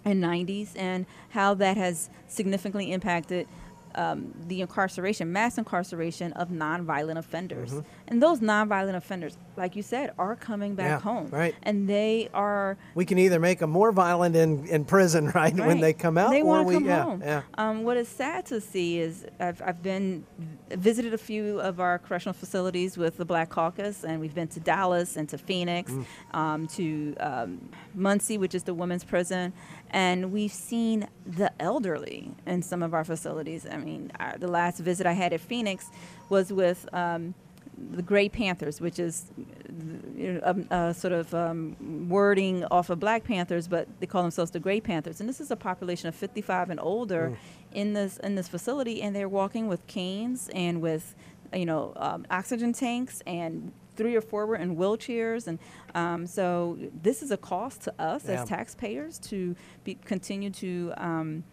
[0.03, 3.47] and 90s, and how that has significantly impacted
[3.95, 7.71] um, the incarceration, mass incarceration of nonviolent offenders.
[7.71, 7.87] Mm-hmm.
[8.07, 11.27] And those nonviolent offenders, like you said, are coming back yeah, home.
[11.29, 11.55] Right.
[11.63, 12.77] And they are.
[12.93, 15.67] We can either make them more violent in, in prison, right, right.
[15.67, 16.75] when they come out, they or we.
[16.75, 17.21] Come yeah, home.
[17.21, 17.41] Yeah.
[17.57, 20.25] Um, what is sad to see is I've, I've been
[20.69, 24.59] visited a few of our correctional facilities with the Black Caucus, and we've been to
[24.59, 26.05] Dallas and to Phoenix, mm.
[26.33, 29.53] um, to um, Muncy, which is the women's prison,
[29.95, 33.65] and we've seen the elderly in some of our facilities.
[33.65, 35.89] I mean, our, the last visit I had at Phoenix
[36.27, 37.33] was with um,
[37.77, 39.31] the Gray Panthers, which is
[40.19, 44.59] a, a, sort of um, wording off of Black Panthers, but they call themselves the
[44.59, 45.21] Gray Panthers.
[45.21, 47.37] And this is a population of 55 and older mm.
[47.71, 51.15] in this in this facility, and they're walking with canes and with
[51.53, 55.59] you know um, oxygen tanks and three or four were in wheelchairs, and
[55.93, 58.41] um, so this is a cost to us yeah.
[58.41, 60.93] as taxpayers to be, continue to.
[60.97, 61.43] Um,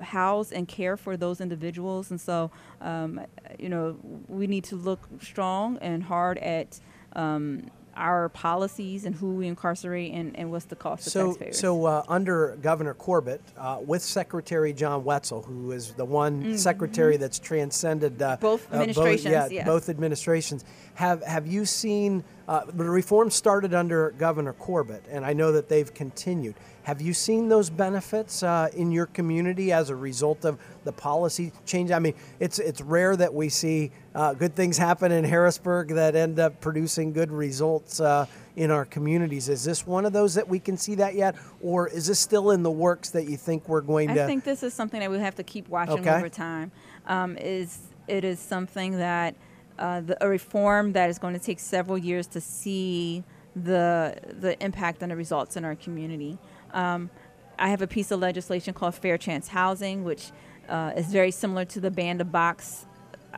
[0.00, 3.20] house and care for those individuals, and so um,
[3.56, 6.80] you know we need to look strong and hard at
[7.14, 11.58] um, our policies and who we incarcerate and, and what's the cost so, to taxpayers.
[11.58, 16.56] So, uh, under Governor Corbett, uh, with Secretary John Wetzel, who is the one mm-hmm.
[16.56, 19.66] secretary that's transcended uh, both administrations, both, yeah, yes.
[19.66, 25.32] both administrations, have have you seen uh, the reform started under Governor Corbett, and I
[25.32, 26.54] know that they've continued.
[26.82, 31.52] Have you seen those benefits uh, in your community as a result of the policy
[31.64, 31.90] change?
[31.90, 36.14] I mean, it's it's rare that we see uh, good things happen in Harrisburg that
[36.14, 38.26] end up producing good results uh,
[38.56, 39.48] in our communities.
[39.48, 42.50] Is this one of those that we can see that yet, or is this still
[42.50, 44.24] in the works that you think we're going I to?
[44.24, 46.16] I think this is something that we have to keep watching okay.
[46.16, 46.70] over time.
[47.06, 49.34] Um, is it is something that
[49.78, 53.24] uh, the, a reform that is going to take several years to see
[53.56, 56.38] the the impact and the results in our community.
[56.72, 57.10] Um,
[57.58, 60.32] I have a piece of legislation called Fair Chance Housing, which
[60.68, 62.86] uh, is very similar to the ban the box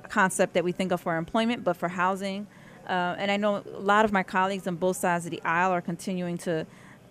[0.08, 2.46] concept that we think of for employment, but for housing.
[2.86, 5.72] Uh, and I know a lot of my colleagues on both sides of the aisle
[5.72, 6.66] are continuing to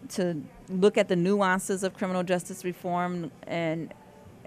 [0.09, 3.93] to look at the nuances of criminal justice reform, and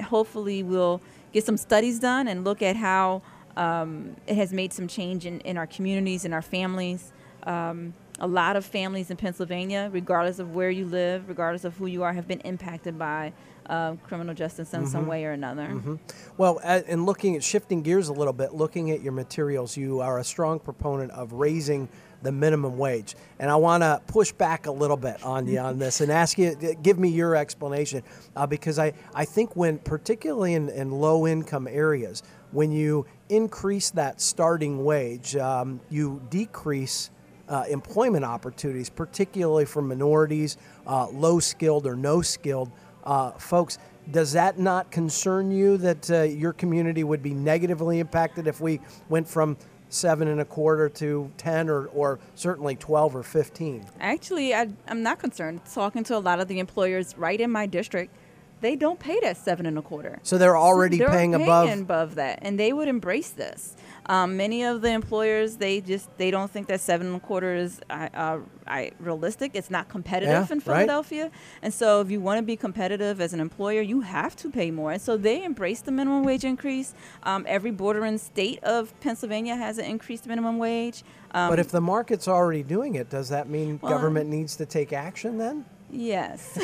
[0.05, 1.01] hopefully we'll
[1.33, 3.23] get some studies done and look at how
[3.59, 7.13] um, it has made some change in, in our communities and our families.
[7.43, 11.87] Um, a lot of families in Pennsylvania, regardless of where you live, regardless of who
[11.87, 13.33] you are, have been impacted by
[13.67, 14.91] uh, criminal justice in mm-hmm.
[14.91, 15.69] some way or another.
[15.69, 15.97] Mm-hmm.
[16.37, 20.19] Well, and looking at shifting gears a little bit, looking at your materials, you are
[20.19, 21.89] a strong proponent of raising
[22.23, 23.15] the minimum wage.
[23.39, 26.39] And I want to push back a little bit on you on this and ask
[26.39, 28.03] you, give me your explanation,
[28.35, 33.91] uh, because I, I think when, particularly in, in low income areas, when you increase
[33.91, 37.11] that starting wage, um, you decrease
[37.49, 42.71] uh, employment opportunities, particularly for minorities, uh, low skilled or no skilled
[43.05, 43.79] uh, folks.
[44.11, 48.81] Does that not concern you that uh, your community would be negatively impacted if we
[49.09, 49.57] went from
[49.91, 53.87] seven and a quarter to 10 or, or certainly 12 or 15?
[54.01, 55.61] Actually, I, I'm not concerned.
[55.73, 58.15] Talking to a lot of the employers right in my district,
[58.61, 60.19] they don't pay that seven and a quarter.
[60.23, 63.77] So they're already they're paying, paying above above that, and they would embrace this.
[64.07, 67.55] Um, many of the employers they just they don't think that seven and a quarter
[67.55, 69.53] is uh, uh, realistic.
[69.55, 71.33] It's not competitive yeah, in Philadelphia, right?
[71.63, 74.71] and so if you want to be competitive as an employer, you have to pay
[74.71, 74.93] more.
[74.93, 76.95] And so they embrace the minimum wage increase.
[77.23, 81.03] Um, every bordering state of Pennsylvania has an increased minimum wage.
[81.33, 84.67] Um, but if the market's already doing it, does that mean well, government needs to
[84.67, 85.65] take action then?
[85.91, 86.53] Yes.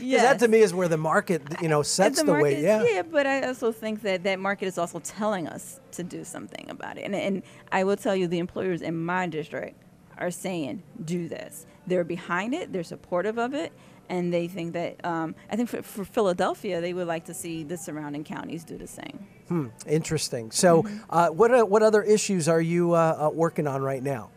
[0.00, 0.22] yes.
[0.22, 2.62] That to me is where the market, you know, sets the, the way.
[2.62, 2.84] Yeah.
[2.84, 6.66] Yeah, but I also think that that market is also telling us to do something
[6.70, 7.02] about it.
[7.02, 9.82] And, and I will tell you, the employers in my district
[10.18, 11.66] are saying, do this.
[11.86, 12.72] They're behind it.
[12.72, 13.72] They're supportive of it.
[14.08, 17.64] And they think that, um, I think for, for, Philadelphia, they would like to see
[17.64, 19.26] the surrounding counties do the same.
[19.48, 20.50] Hmm, interesting.
[20.50, 20.98] So, mm-hmm.
[21.08, 24.30] uh, what, uh, what other issues are you uh, uh working on right now?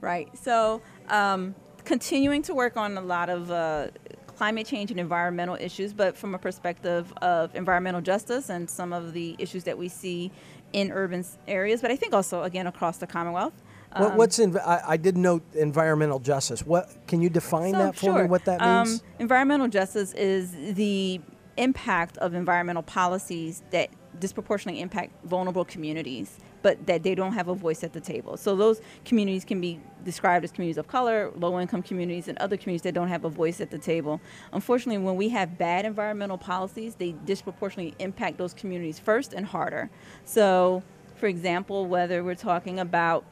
[0.00, 0.28] Right.
[0.36, 3.88] So, um, continuing to work on a lot of uh,
[4.26, 9.12] climate change and environmental issues, but from a perspective of environmental justice and some of
[9.12, 10.30] the issues that we see
[10.72, 13.52] in urban areas, but I think also, again, across the Commonwealth.
[13.92, 16.64] Um, what's in, I, I, did note environmental justice.
[16.64, 18.22] What can you define so, that for sure.
[18.22, 18.28] me?
[18.28, 19.02] What that um, means?
[19.18, 21.20] environmental justice is the
[21.56, 23.90] impact of environmental policies that
[24.20, 28.36] disproportionately impact vulnerable communities but that they don't have a voice at the table.
[28.36, 32.56] So those communities can be described as communities of color, low income communities, and other
[32.56, 34.20] communities that don't have a voice at the table.
[34.52, 39.90] Unfortunately, when we have bad environmental policies, they disproportionately impact those communities first and harder.
[40.24, 40.82] So,
[41.16, 43.24] for example, whether we're talking about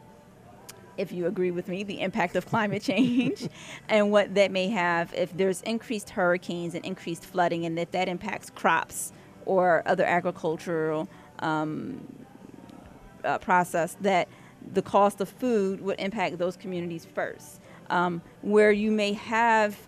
[0.98, 3.48] if you agree with me, the impact of climate change
[3.88, 8.08] and what that may have if there's increased hurricanes and increased flooding and that that
[8.08, 9.12] impacts crops
[9.46, 11.08] or other agricultural
[11.38, 12.00] um,
[13.24, 14.28] uh, process that
[14.72, 17.60] the cost of food would impact those communities first.
[17.90, 19.78] Um, where you may have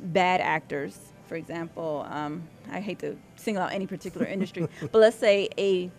[0.00, 5.16] bad actors, for example, um, I hate to single out any particular industry, but let's
[5.16, 5.90] say a,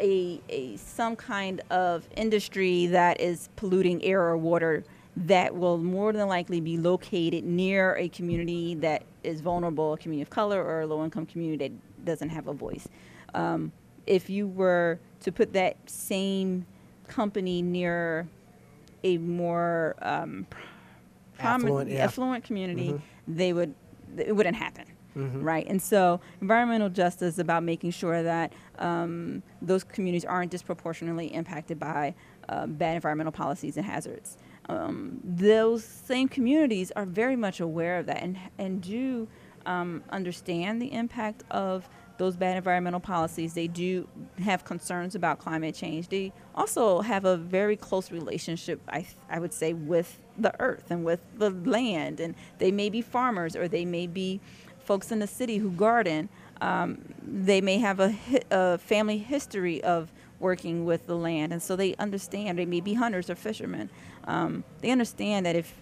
[0.00, 4.84] a, a some kind of industry that is polluting air or water
[5.16, 10.22] that will more than likely be located near a community that is vulnerable, a community
[10.22, 12.86] of color or a low income community that doesn't have a voice.
[13.34, 13.72] Um,
[14.06, 16.66] if you were to put that same
[17.08, 18.28] company near
[19.04, 20.46] a more um,
[21.38, 22.04] Affluent, yeah.
[22.04, 23.74] affluent community, they would
[24.16, 24.86] it wouldn't happen.
[25.42, 31.28] Right, and so environmental justice is about making sure that um, those communities aren't disproportionately
[31.32, 32.14] impacted by
[32.50, 34.36] uh, bad environmental policies and hazards.
[34.68, 39.26] Um, those same communities are very much aware of that and and do
[39.64, 41.88] um, understand the impact of
[42.18, 43.54] those bad environmental policies.
[43.54, 44.08] They do
[44.42, 46.08] have concerns about climate change.
[46.08, 51.04] They also have a very close relationship, I, I would say, with the earth and
[51.04, 52.20] with the land.
[52.20, 54.40] And they may be farmers or they may be
[54.78, 56.28] folks in the city who garden.
[56.60, 58.14] Um, they may have a,
[58.50, 61.52] a family history of working with the land.
[61.52, 62.58] And so they understand.
[62.58, 63.90] They may be hunters or fishermen.
[64.24, 65.74] Um, they understand that if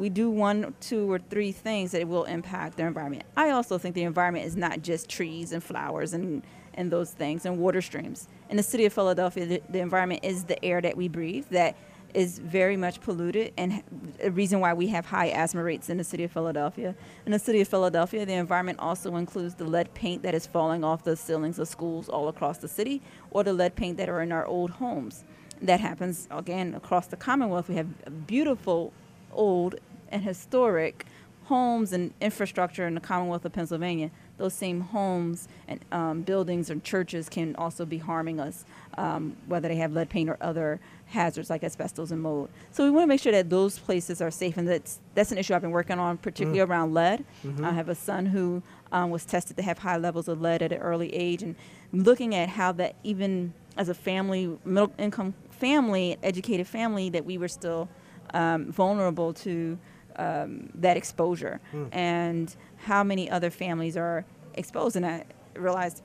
[0.00, 3.24] we do one, two, or three things that will impact their environment.
[3.36, 6.42] I also think the environment is not just trees and flowers and,
[6.72, 8.26] and those things and water streams.
[8.48, 11.76] In the city of Philadelphia, the, the environment is the air that we breathe that
[12.14, 13.84] is very much polluted and
[14.22, 16.94] a reason why we have high asthma rates in the city of Philadelphia.
[17.26, 20.82] In the city of Philadelphia, the environment also includes the lead paint that is falling
[20.82, 24.22] off the ceilings of schools all across the city or the lead paint that are
[24.22, 25.24] in our old homes.
[25.60, 27.68] That happens again across the Commonwealth.
[27.68, 28.94] We have beautiful
[29.32, 29.76] old
[30.10, 31.06] and historic
[31.44, 34.08] homes and infrastructure in the Commonwealth of Pennsylvania,
[34.38, 38.64] those same homes and um, buildings and churches can also be harming us,
[38.96, 42.48] um, whether they have lead paint or other hazards like asbestos and mold.
[42.70, 45.38] So we want to make sure that those places are safe, and that's that's an
[45.38, 47.24] issue I've been working on, particularly around lead.
[47.64, 50.70] I have a son who um, was tested to have high levels of lead at
[50.72, 51.56] an early age, and
[51.92, 57.38] looking at how that even as a family, middle income family, educated family, that we
[57.38, 57.88] were still
[58.34, 59.76] um, vulnerable to
[60.16, 61.60] um, that exposure
[61.92, 64.96] and how many other families are exposed.
[64.96, 66.02] And I realized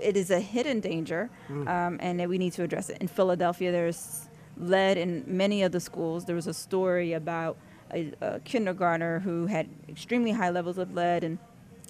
[0.00, 2.98] it is a hidden danger um, and that we need to address it.
[3.00, 6.24] In Philadelphia, there's lead in many of the schools.
[6.24, 7.56] There was a story about
[7.92, 11.38] a, a kindergartner who had extremely high levels of lead and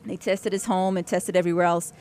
[0.04, 1.92] they tested his home and tested everywhere else.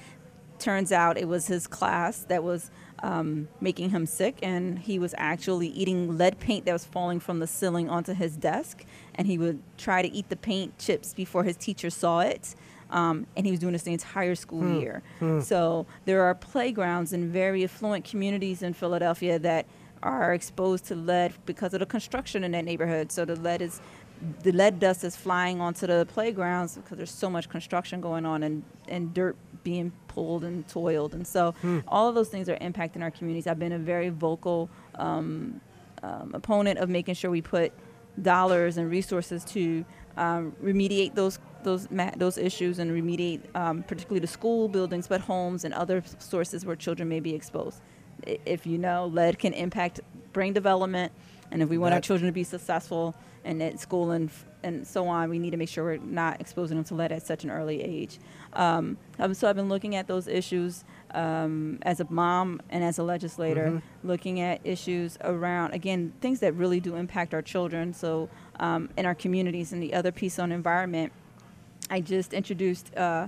[0.58, 2.72] Turns out it was his class that was
[3.04, 7.40] um, making him sick, and he was actually eating lead paint that was falling from
[7.40, 8.86] the ceiling onto his desk.
[9.16, 12.56] And he would try to eat the paint chips before his teacher saw it.
[12.92, 15.04] Um, and he was doing this the entire school year.
[15.42, 19.68] So there are playgrounds in very affluent communities in Philadelphia that
[20.02, 23.12] are exposed to lead because of the construction in that neighborhood.
[23.12, 23.80] So the lead is
[24.44, 28.44] the lead dust is flying onto the playgrounds because there's so much construction going on
[28.44, 31.14] and, and dirt being pulled and toiled.
[31.14, 31.54] And so
[31.88, 33.48] all of those things are impacting our communities.
[33.48, 35.62] I've been a very vocal um,
[36.04, 37.72] um, opponent of making sure we put
[38.22, 39.86] dollars and resources to
[40.18, 45.22] um, remediate those those ma- those issues and remediate um, particularly the school buildings, but
[45.22, 47.82] homes and other sources where children may be exposed.
[48.26, 50.00] If you know, lead can impact
[50.34, 51.12] brain development,
[51.52, 54.30] and if we want our children to be successful and at school and
[54.62, 57.26] and so on, we need to make sure we're not exposing them to lead at
[57.26, 58.20] such an early age.
[58.52, 63.00] Um, um, so I've been looking at those issues um, as a mom and as
[63.00, 67.94] a legislator, looking at issues around again things that really do impact our children.
[67.94, 68.30] So
[68.60, 71.14] um, in our communities, and the other piece on environment,
[71.90, 73.28] I just introduced uh,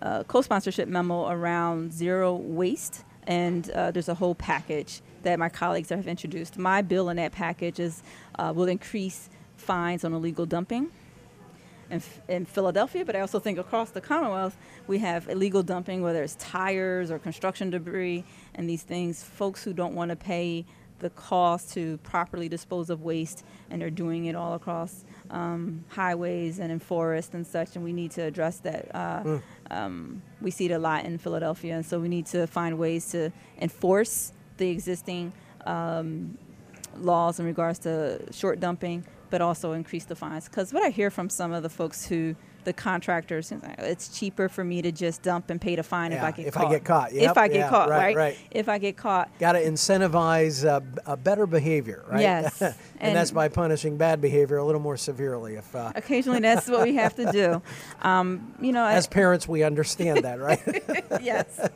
[0.00, 5.88] a co-sponsorship memo around zero waste, and uh, there's a whole package that my colleagues
[5.90, 6.58] have introduced.
[6.58, 8.02] My bill in that package is
[8.38, 10.90] uh, will increase fines on illegal dumping
[11.90, 14.56] in, in Philadelphia, but I also think across the Commonwealth
[14.86, 19.22] we have illegal dumping, whether it's tires or construction debris and these things.
[19.22, 20.64] Folks who don't want to pay
[20.98, 26.58] the cost to properly dispose of waste, and they're doing it all across um, highways
[26.60, 28.94] and in forests and such, and we need to address that.
[28.94, 29.38] Uh,
[29.70, 33.10] um, we see it a lot in Philadelphia, and so we need to find ways
[33.10, 34.32] to enforce
[34.62, 35.32] the existing
[35.66, 36.38] um,
[36.96, 40.48] laws in regards to short dumping, but also increase the fines.
[40.48, 44.64] Because what I hear from some of the folks who the contractors, it's cheaper for
[44.64, 46.70] me to just dump and pay the fine if I get if I caught.
[46.70, 48.38] get caught, if I get yeah, caught, right, right, right.
[48.50, 52.20] If I get caught, Got to incentivize uh, a better behavior, right?
[52.20, 55.54] Yes, and, and- that's by punishing bad behavior a little more severely.
[55.54, 57.62] If uh, occasionally that's what we have to do.
[58.02, 60.60] Um, you know, I- as parents, we understand that, right?
[61.22, 61.68] yes.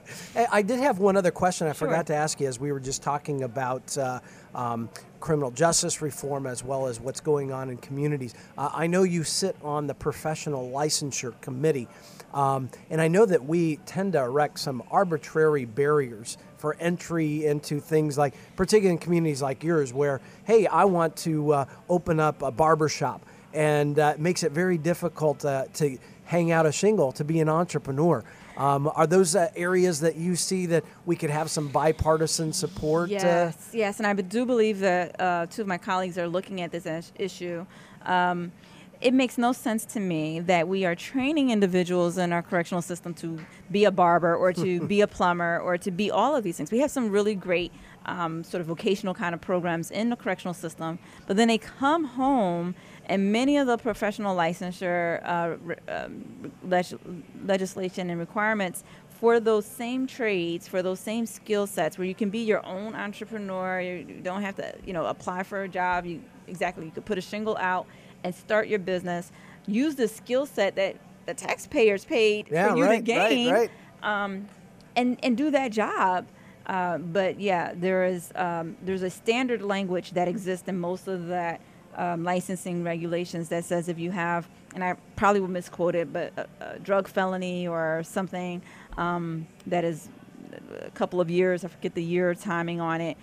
[0.50, 1.86] I did have one other question I Sure.
[1.88, 4.18] forgot to ask you as we were just talking about uh,
[4.54, 4.88] um,
[5.20, 8.34] criminal justice reform as well as what's going on in communities.
[8.56, 11.88] Uh, I know you sit on the professional licensure committee,
[12.34, 17.80] um, and I know that we tend to erect some arbitrary barriers for entry into
[17.80, 22.42] things like, particularly in communities like yours, where, hey, I want to uh, open up
[22.42, 26.72] a barber shop, and uh, it makes it very difficult uh, to hang out a
[26.72, 28.24] shingle to be an entrepreneur.
[28.56, 33.10] Um, are those uh, areas that you see that we could have some bipartisan support?
[33.10, 36.60] uh, Yes, yes, and I do believe that uh, two of my colleagues are looking
[36.62, 37.66] at this is- issue.
[38.04, 38.52] Um,
[38.98, 43.12] it makes no sense to me that we are training individuals in our correctional system
[43.14, 43.38] to
[43.70, 46.70] be a barber or to be a plumber or to be all of these things.
[46.70, 47.72] We have some really great
[48.06, 52.04] um, sort of vocational kind of programs in the correctional system, but then they come
[52.04, 52.74] home
[53.06, 56.98] and many of the professional licensure uh, re- um, leg-
[57.44, 62.28] legislation and requirements for those same trades, for those same skill sets, where you can
[62.30, 63.80] be your own entrepreneur.
[63.80, 66.04] You don't have to, you know, apply for a job.
[66.04, 67.86] You exactly you could put a shingle out
[68.24, 69.32] and start your business.
[69.66, 70.96] Use the skill set that
[71.26, 73.70] the taxpayers paid Yeah, for you right, to right, gain, right.
[74.02, 74.48] Um,
[74.94, 76.26] and and do that job.
[76.66, 81.28] Uh, but yeah, there is um, there's a standard language that exists in most of
[81.28, 81.60] that
[81.96, 86.32] um, licensing regulations that says if you have, and I probably will misquote it, but
[86.36, 88.62] a, a drug felony or something
[88.98, 90.08] um, that is
[90.84, 93.16] a couple of years, I forget the year timing on it,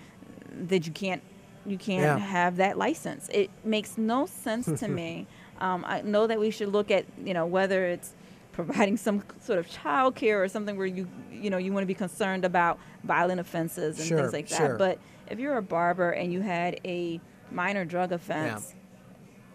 [0.68, 1.22] that you can't
[1.66, 2.18] you can't Yeah.
[2.18, 3.30] have that license.
[3.32, 5.28] It makes no sense to me.
[5.62, 8.14] Um, I know that we should look at you know whether it's
[8.52, 11.88] providing some sort of child care or something where you you know you want to
[11.88, 14.70] be concerned about violent offenses and Sure, things like sure.
[14.70, 14.78] that.
[14.80, 15.00] But
[15.30, 17.22] if you're a barber and you had a
[17.54, 18.74] minor drug offense,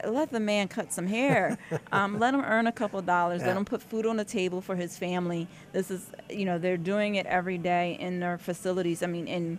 [0.07, 1.59] let the man cut some hair.
[1.93, 3.41] um, let him earn a couple dollars.
[3.41, 3.49] Yeah.
[3.49, 5.49] Let him put food on the table for his family.
[5.73, 9.03] This is, you know, they're doing it every day in their facilities.
[9.03, 9.59] I mean, in,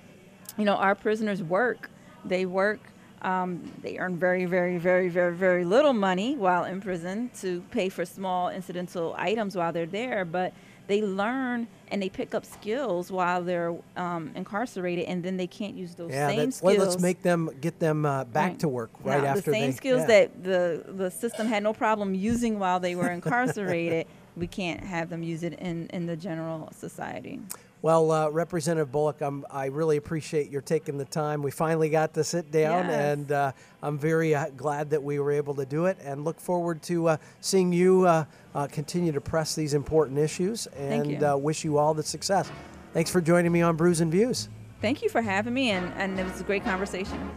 [0.57, 1.89] you know, our prisoners work.
[2.25, 2.79] They work.
[3.21, 7.89] Um, they earn very, very, very, very, very little money while in prison to pay
[7.89, 10.53] for small incidental items while they're there, but
[10.89, 15.75] they learn and they pick up skills while they're um, incarcerated, and then they can't
[15.75, 16.77] use those Yeah, same skills.
[16.77, 18.59] let, us make them get them uh, back Right.
[18.59, 20.07] to work right Now, after the same they skills yeah.
[20.07, 24.07] that the the system had no problem using while they were incarcerated.
[24.35, 27.39] we can't have them use it in, in the general society.
[27.81, 31.41] Well, uh, Representative Bullock, I'm, I really appreciate your taking the time.
[31.41, 33.17] We finally got to sit down, Yes.
[33.17, 33.51] and uh,
[33.81, 37.07] I'm very uh, glad that we were able to do it and look forward to
[37.09, 41.25] uh, seeing you uh, uh, continue to press these important issues and you.
[41.25, 42.51] Uh, wish you all the success.
[42.91, 44.49] Thanks for joining me on Brews and Views.
[44.81, 47.31] Thank you for having me, and, and it was a great conversation.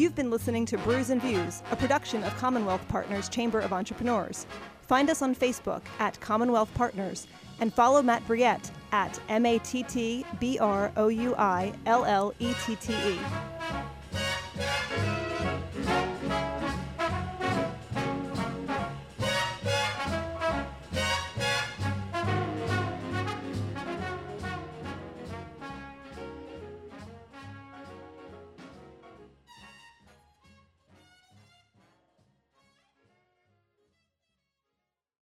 [0.00, 4.46] You've been listening to Brews and Views, a production of Commonwealth Partners Chamber of Entrepreneurs.
[4.80, 7.26] Find us on Facebook at Commonwealth Partners
[7.60, 12.06] and follow Matt Brouillette at M A T T B R O U I L
[12.06, 13.18] L E T T E.